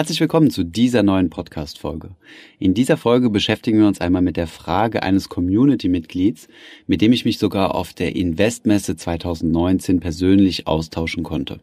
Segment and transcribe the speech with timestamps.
[0.00, 2.12] Herzlich willkommen zu dieser neuen Podcast-Folge.
[2.58, 6.48] In dieser Folge beschäftigen wir uns einmal mit der Frage eines Community-Mitglieds,
[6.86, 11.60] mit dem ich mich sogar auf der Investmesse 2019 persönlich austauschen konnte.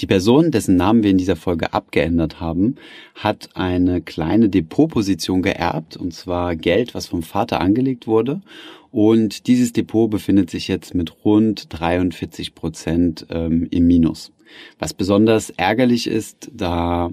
[0.00, 2.76] Die Person, dessen Namen wir in dieser Folge abgeändert haben,
[3.14, 8.42] hat eine kleine Depotposition geerbt, und zwar Geld, was vom Vater angelegt wurde.
[8.90, 14.32] Und dieses Depot befindet sich jetzt mit rund 43 Prozent ähm, im Minus.
[14.78, 17.10] Was besonders ärgerlich ist, da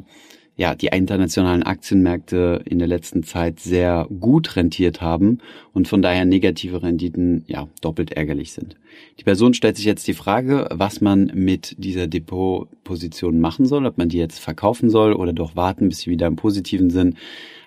[0.55, 5.39] ja, die internationalen Aktienmärkte in der letzten Zeit sehr gut rentiert haben
[5.73, 8.75] und von daher negative Renditen ja doppelt ärgerlich sind.
[9.19, 13.97] Die Person stellt sich jetzt die Frage, was man mit dieser Depotposition machen soll, ob
[13.97, 17.17] man die jetzt verkaufen soll oder doch warten, bis sie wieder im positiven sind.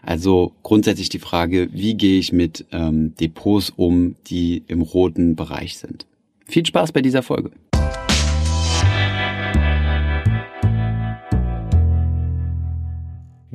[0.02, 5.78] Also grundsätzlich die Frage, wie gehe ich mit ähm, Depots um, die im roten Bereich
[5.78, 6.06] sind.
[6.44, 7.50] Viel Spaß bei dieser Folge.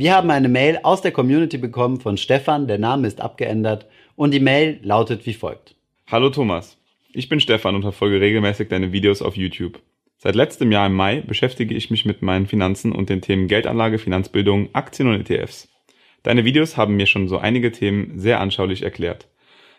[0.01, 4.33] Wir haben eine Mail aus der Community bekommen von Stefan, der Name ist abgeändert und
[4.33, 5.75] die Mail lautet wie folgt.
[6.07, 6.79] Hallo Thomas,
[7.13, 9.79] ich bin Stefan und verfolge regelmäßig deine Videos auf YouTube.
[10.17, 13.99] Seit letztem Jahr im Mai beschäftige ich mich mit meinen Finanzen und den Themen Geldanlage,
[13.99, 15.69] Finanzbildung, Aktien und ETFs.
[16.23, 19.27] Deine Videos haben mir schon so einige Themen sehr anschaulich erklärt.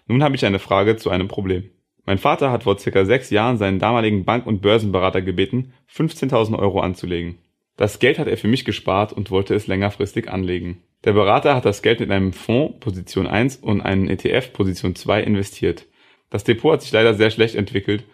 [0.07, 1.69] Nun habe ich eine Frage zu einem Problem.
[2.07, 6.79] Mein Vater hat vor circa sechs Jahren seinen damaligen Bank- und Börsenberater gebeten, 15.000 Euro
[6.79, 7.39] anzulegen.
[7.77, 10.83] Das Geld hat er für mich gespart und wollte es längerfristig anlegen.
[11.05, 15.23] Der Berater hat das Geld in einem Fonds Position 1 und einen ETF Position 2
[15.23, 15.87] investiert.
[16.31, 18.05] Das Depot hat sich leider sehr schlecht entwickelt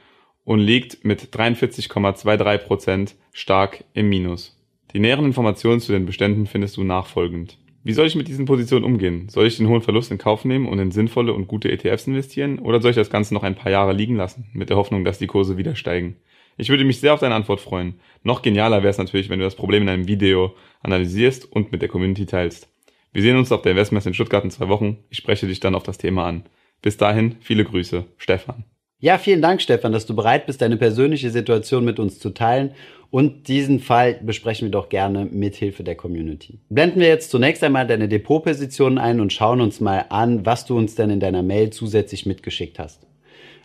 [0.45, 4.57] und liegt mit 43,23 Prozent stark im Minus.
[4.95, 7.59] Die näheren Informationen zu den Beständen findest du nachfolgend.
[7.85, 9.29] Wie soll ich mit diesen Positionen umgehen?
[9.29, 12.59] Soll ich den hohen Verlust in Kauf nehmen und in sinnvolle und gute ETFs investieren
[12.59, 15.19] oder soll ich das Ganze noch ein paar Jahre liegen lassen, mit der Hoffnung, dass
[15.19, 16.17] die Kurse wieder steigen?
[16.61, 18.01] Ich würde mich sehr auf deine Antwort freuen.
[18.25, 21.83] Noch genialer wäre es natürlich, wenn du das Problem in einem Video analysierst und mit
[21.83, 22.69] der Community teilst.
[23.13, 24.99] Wir sehen uns auf der Investmesse in Stuttgart in zwei Wochen.
[25.09, 26.43] Ich spreche dich dann auf das Thema an.
[26.83, 28.65] Bis dahin, viele Grüße, Stefan.
[28.99, 32.73] Ja, vielen Dank, Stefan, dass du bereit bist, deine persönliche Situation mit uns zu teilen.
[33.11, 36.59] Und diesen Fall besprechen wir doch gerne mit Hilfe der Community.
[36.69, 40.77] Blenden wir jetzt zunächst einmal deine Depotpositionen ein und schauen uns mal an, was du
[40.77, 43.08] uns denn in deiner Mail zusätzlich mitgeschickt hast.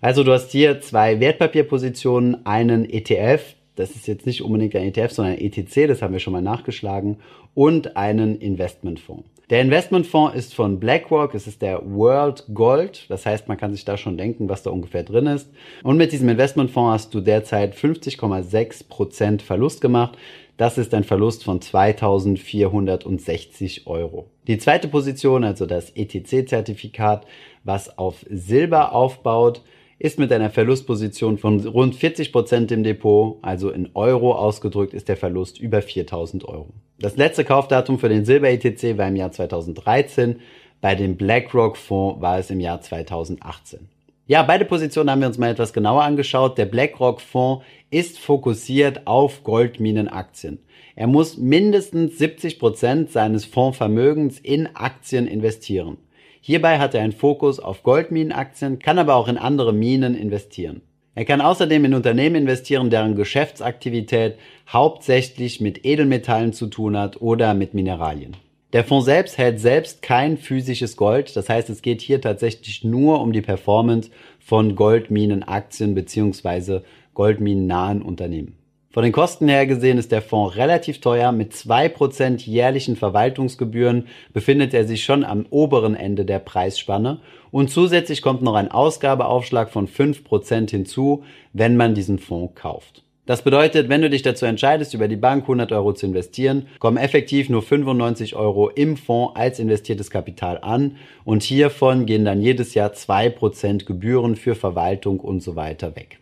[0.03, 5.13] Also du hast hier zwei Wertpapierpositionen, einen ETF, das ist jetzt nicht unbedingt ein ETF,
[5.13, 7.19] sondern ein ETC, das haben wir schon mal nachgeschlagen,
[7.55, 9.23] und einen Investmentfonds.
[9.49, 13.85] Der Investmentfonds ist von BlackRock, es ist der World Gold, das heißt, man kann sich
[13.85, 15.49] da schon denken, was da ungefähr drin ist.
[15.83, 20.17] Und mit diesem Investmentfonds hast du derzeit 50,6% Verlust gemacht.
[20.57, 24.25] Das ist ein Verlust von 2460 Euro.
[24.47, 27.25] Die zweite Position, also das ETC-Zertifikat,
[27.63, 29.61] was auf Silber aufbaut,
[29.99, 35.07] ist mit einer Verlustposition von rund 40 Prozent im Depot, also in Euro ausgedrückt, ist
[35.07, 36.69] der Verlust über 4000 Euro.
[36.99, 40.39] Das letzte Kaufdatum für den Silber-ETC war im Jahr 2013,
[40.81, 43.87] bei dem BlackRock-Fonds war es im Jahr 2018.
[44.25, 46.57] Ja, beide Positionen haben wir uns mal etwas genauer angeschaut.
[46.57, 50.59] Der BlackRock-Fonds ist fokussiert auf Goldminenaktien.
[50.95, 55.97] Er muss mindestens 70 Prozent seines Fondsvermögens in Aktien investieren.
[56.45, 60.81] Hierbei hat er einen Fokus auf Goldminenaktien, kann aber auch in andere Minen investieren.
[61.15, 64.35] Er kann außerdem in Unternehmen investieren, deren Geschäftsaktivität
[64.67, 68.35] hauptsächlich mit Edelmetallen zu tun hat oder mit Mineralien.
[68.73, 73.21] Der Fonds selbst hält selbst kein physisches Gold, das heißt es geht hier tatsächlich nur
[73.21, 76.81] um die Performance von Goldminenaktien bzw.
[77.13, 78.57] goldminennahen Unternehmen.
[78.93, 81.31] Von den Kosten her gesehen ist der Fonds relativ teuer.
[81.31, 87.19] Mit zwei Prozent jährlichen Verwaltungsgebühren befindet er sich schon am oberen Ende der Preisspanne.
[87.49, 93.01] Und zusätzlich kommt noch ein Ausgabeaufschlag von fünf Prozent hinzu, wenn man diesen Fonds kauft.
[93.25, 96.97] Das bedeutet, wenn du dich dazu entscheidest, über die Bank 100 Euro zu investieren, kommen
[96.97, 102.75] effektiv nur 95 Euro im Fonds als investiertes Kapital an und hiervon gehen dann jedes
[102.75, 106.19] Jahr zwei Prozent Gebühren für Verwaltung und so weiter weg.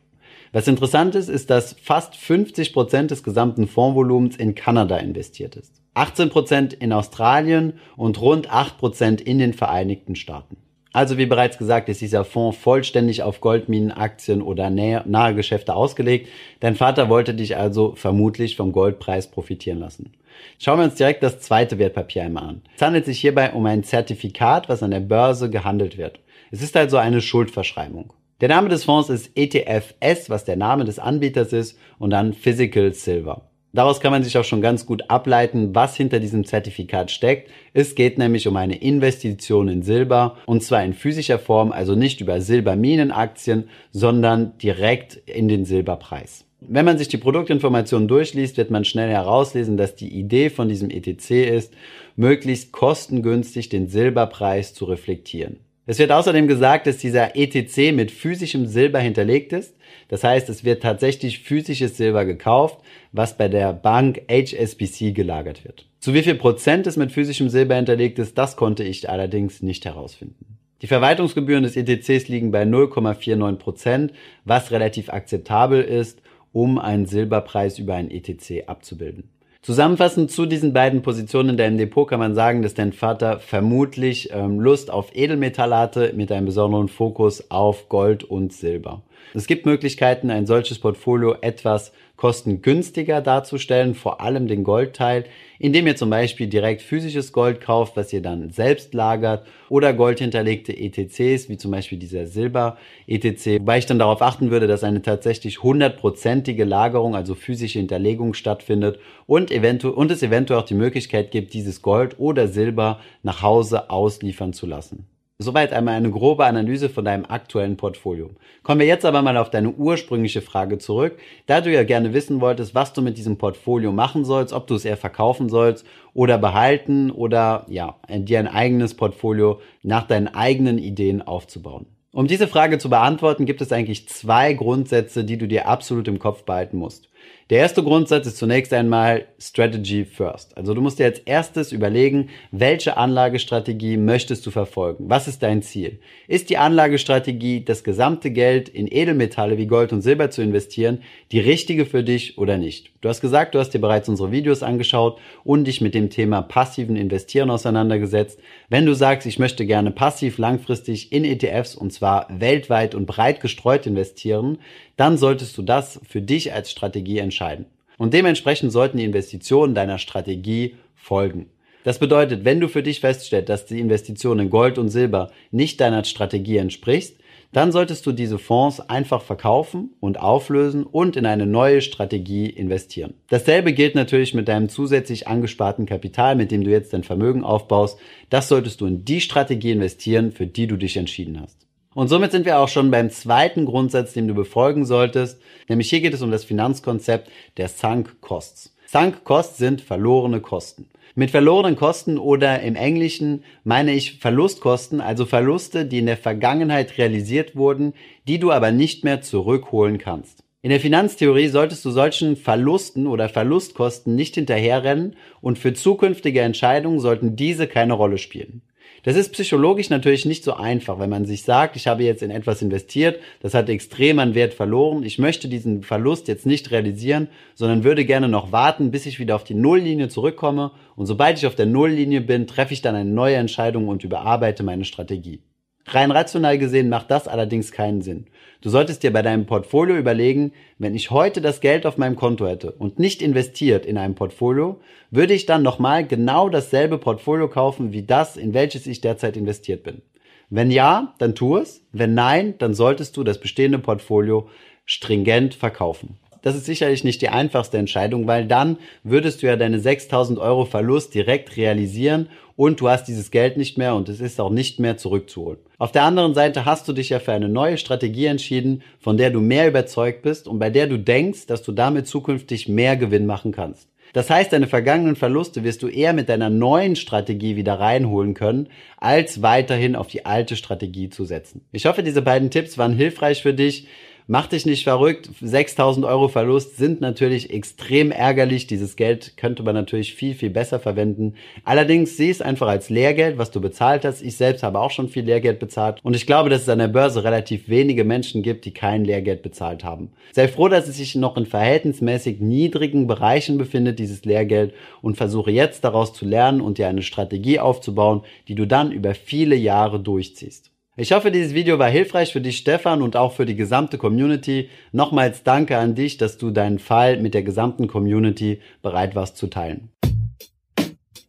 [0.54, 5.82] Was interessant ist, ist, dass fast 50 Prozent des gesamten Fondsvolumens in Kanada investiert ist.
[5.94, 10.58] 18 Prozent in Australien und rund 8 Prozent in den Vereinigten Staaten.
[10.94, 16.28] Also wie bereits gesagt, ist dieser Fonds vollständig auf Goldminenaktien oder nahe Geschäfte ausgelegt.
[16.60, 20.12] Dein Vater wollte dich also vermutlich vom Goldpreis profitieren lassen.
[20.60, 22.62] Schauen wir uns direkt das zweite Wertpapier einmal an.
[22.76, 26.20] Es handelt sich hierbei um ein Zertifikat, was an der Börse gehandelt wird.
[26.52, 28.12] Es ist also eine Schuldverschreibung.
[28.42, 32.92] Der Name des Fonds ist ETFS, was der Name des Anbieters ist, und dann Physical
[32.92, 33.44] Silver.
[33.72, 37.52] Daraus kann man sich auch schon ganz gut ableiten, was hinter diesem Zertifikat steckt.
[37.76, 42.20] Es geht nämlich um eine Investition in Silber und zwar in physischer Form, also nicht
[42.20, 46.44] über Silberminenaktien, sondern direkt in den Silberpreis.
[46.62, 50.90] Wenn man sich die Produktinformationen durchliest, wird man schnell herauslesen, dass die Idee von diesem
[50.90, 51.74] ETC ist,
[52.16, 55.60] möglichst kostengünstig den Silberpreis zu reflektieren.
[55.88, 59.76] Es wird außerdem gesagt, dass dieser ETC mit physischem Silber hinterlegt ist.
[60.10, 62.80] Das heißt, es wird tatsächlich physisches Silber gekauft,
[63.12, 65.88] was bei der Bank HSBC gelagert wird.
[66.00, 69.86] Zu wie viel Prozent es mit physischem Silber hinterlegt ist, das konnte ich allerdings nicht
[69.86, 70.58] herausfinden.
[70.82, 74.14] Die Verwaltungsgebühren des ETCs liegen bei 0,49 Prozent,
[74.46, 76.22] was relativ akzeptabel ist,
[76.54, 79.30] um einen Silberpreis über ein ETC abzubilden.
[79.64, 84.32] Zusammenfassend zu diesen beiden Positionen in deinem Depot kann man sagen, dass dein Vater vermutlich
[84.34, 89.04] ähm, Lust auf Edelmetall hatte mit einem besonderen Fokus auf Gold und Silber.
[89.34, 95.26] Es gibt Möglichkeiten, ein solches Portfolio etwas kostengünstiger darzustellen, vor allem den Goldteil,
[95.58, 100.72] indem ihr zum Beispiel direkt physisches Gold kauft, was ihr dann selbst lagert, oder goldhinterlegte
[100.78, 105.64] ETCs, wie zum Beispiel dieser Silber-ETC, wobei ich dann darauf achten würde, dass eine tatsächlich
[105.64, 111.56] hundertprozentige Lagerung, also physische Hinterlegung stattfindet und, eventuell, und es eventuell auch die Möglichkeit gibt,
[111.56, 115.08] dieses Gold oder Silber nach Hause ausliefern zu lassen.
[115.42, 118.30] Soweit einmal eine grobe Analyse von deinem aktuellen Portfolio.
[118.64, 121.18] Kommen wir jetzt aber mal auf deine ursprüngliche Frage zurück.
[121.48, 124.76] Da du ja gerne wissen wolltest, was du mit diesem Portfolio machen sollst, ob du
[124.76, 130.78] es eher verkaufen sollst oder behalten oder ja, dir ein eigenes Portfolio nach deinen eigenen
[130.78, 131.88] Ideen aufzubauen.
[132.14, 136.20] Um diese Frage zu beantworten, gibt es eigentlich zwei Grundsätze, die du dir absolut im
[136.20, 137.11] Kopf behalten musst.
[137.52, 140.56] Der erste Grundsatz ist zunächst einmal Strategy First.
[140.56, 145.10] Also du musst dir als erstes überlegen, welche Anlagestrategie möchtest du verfolgen?
[145.10, 146.00] Was ist dein Ziel?
[146.30, 151.00] Ist die Anlagestrategie, das gesamte Geld in Edelmetalle wie Gold und Silber zu investieren,
[151.34, 152.94] die richtige für dich oder nicht?
[153.02, 156.42] Du hast gesagt, du hast dir bereits unsere Videos angeschaut und dich mit dem Thema
[156.42, 158.40] passiven Investieren auseinandergesetzt.
[158.70, 163.42] Wenn du sagst, ich möchte gerne passiv langfristig in ETFs und zwar weltweit und breit
[163.42, 164.60] gestreut investieren,
[165.02, 167.66] dann solltest du das für dich als Strategie entscheiden.
[167.98, 171.48] Und dementsprechend sollten die Investitionen deiner Strategie folgen.
[171.84, 175.82] Das bedeutet, wenn du für dich feststellst, dass die Investition in Gold und Silber nicht
[175.82, 177.16] deiner Strategie entspricht,
[177.52, 183.16] dann solltest du diese Fonds einfach verkaufen und auflösen und in eine neue Strategie investieren.
[183.30, 187.98] Dasselbe gilt natürlich mit deinem zusätzlich angesparten Kapital, mit dem du jetzt dein Vermögen aufbaust.
[188.30, 191.71] Das solltest du in die Strategie investieren, für die du dich entschieden hast.
[191.94, 195.42] Und somit sind wir auch schon beim zweiten Grundsatz, den du befolgen solltest.
[195.68, 198.74] Nämlich hier geht es um das Finanzkonzept der Sunk Costs.
[198.88, 200.88] Sunk Costs sind verlorene Kosten.
[201.16, 206.98] Mit verlorenen Kosten oder im Englischen meine ich Verlustkosten, also Verluste, die in der Vergangenheit
[206.98, 207.94] realisiert wurden,
[208.28, 210.44] die du aber nicht mehr zurückholen kannst.
[210.62, 217.02] In der Finanztheorie solltest du solchen Verlusten oder Verlustkosten nicht hinterherrennen und für zukünftige Entscheidungen
[217.02, 218.62] sollten diese keine Rolle spielen.
[219.04, 222.30] Das ist psychologisch natürlich nicht so einfach, wenn man sich sagt, ich habe jetzt in
[222.30, 227.28] etwas investiert, das hat extrem an Wert verloren, ich möchte diesen Verlust jetzt nicht realisieren,
[227.56, 231.48] sondern würde gerne noch warten, bis ich wieder auf die Nulllinie zurückkomme und sobald ich
[231.48, 235.42] auf der Nulllinie bin, treffe ich dann eine neue Entscheidung und überarbeite meine Strategie.
[235.88, 238.28] Rein rational gesehen macht das allerdings keinen Sinn.
[238.62, 242.46] Du solltest dir bei deinem Portfolio überlegen, wenn ich heute das Geld auf meinem Konto
[242.46, 244.80] hätte und nicht investiert in einem Portfolio,
[245.10, 249.84] würde ich dann nochmal genau dasselbe Portfolio kaufen wie das, in welches ich derzeit investiert
[249.84, 250.04] bin.
[250.52, 251.82] Wenn ja, dann tu es.
[251.92, 254.50] Wenn nein, dann solltest du das bestehende Portfolio
[254.86, 256.18] stringent verkaufen.
[256.42, 260.66] Das ist sicherlich nicht die einfachste Entscheidung, weil dann würdest du ja deine 6000 Euro
[260.66, 264.80] Verlust direkt realisieren und du hast dieses Geld nicht mehr und es ist auch nicht
[264.80, 265.60] mehr zurückzuholen.
[265.78, 269.32] Auf der anderen Seite hast du dich ja für eine neue Strategie entschieden, von der
[269.32, 273.26] du mehr überzeugt bist und bei der du denkst, dass du damit zukünftig mehr Gewinn
[273.26, 273.88] machen kannst.
[274.14, 278.68] Das heißt, deine vergangenen Verluste wirst du eher mit deiner neuen Strategie wieder reinholen können,
[278.98, 281.62] als weiterhin auf die alte Strategie zu setzen.
[281.72, 283.88] Ich hoffe, diese beiden Tipps waren hilfreich für dich.
[284.34, 285.30] Mach dich nicht verrückt.
[285.42, 288.66] 6000 Euro Verlust sind natürlich extrem ärgerlich.
[288.66, 291.34] Dieses Geld könnte man natürlich viel, viel besser verwenden.
[291.66, 294.22] Allerdings sieh es einfach als Lehrgeld, was du bezahlt hast.
[294.22, 296.00] Ich selbst habe auch schon viel Lehrgeld bezahlt.
[296.02, 299.44] Und ich glaube, dass es an der Börse relativ wenige Menschen gibt, die kein Lehrgeld
[299.44, 300.14] bezahlt haben.
[300.32, 304.74] Sei froh, dass es sich noch in verhältnismäßig niedrigen Bereichen befindet, dieses Lehrgeld.
[305.02, 309.14] Und versuche jetzt daraus zu lernen und dir eine Strategie aufzubauen, die du dann über
[309.14, 310.71] viele Jahre durchziehst.
[310.98, 314.68] Ich hoffe, dieses Video war hilfreich für dich, Stefan, und auch für die gesamte Community.
[314.92, 319.48] Nochmals danke an dich, dass du deinen Fall mit der gesamten Community bereit warst zu
[319.48, 319.90] teilen.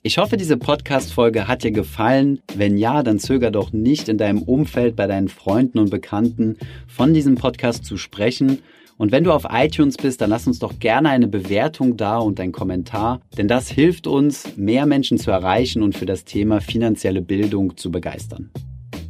[0.02, 2.40] Ich hoffe, diese Podcast-Folge hat dir gefallen.
[2.56, 6.56] Wenn ja, dann zöger doch nicht in deinem Umfeld bei deinen Freunden und Bekannten
[6.88, 8.62] von diesem Podcast zu sprechen.
[8.98, 12.40] Und wenn du auf iTunes bist, dann lass uns doch gerne eine Bewertung da und
[12.40, 17.22] ein Kommentar, denn das hilft uns, mehr Menschen zu erreichen und für das Thema finanzielle
[17.22, 18.50] Bildung zu begeistern.